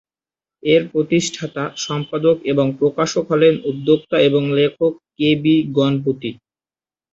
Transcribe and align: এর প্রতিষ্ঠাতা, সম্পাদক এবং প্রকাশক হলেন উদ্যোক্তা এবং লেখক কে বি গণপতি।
এর 0.63 0.81
প্রতিষ্ঠাতা, 0.91 1.63
সম্পাদক 1.77 2.37
এবং 2.51 2.65
প্রকাশক 2.79 3.23
হলেন 3.31 3.53
উদ্যোক্তা 3.69 4.17
এবং 4.27 4.43
লেখক 4.57 4.93
কে 5.17 5.29
বি 5.41 5.55
গণপতি। 5.77 6.31